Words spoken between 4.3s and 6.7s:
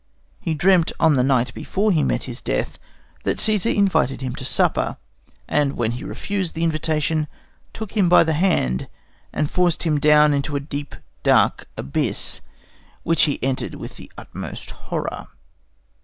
to supper, and when he refused the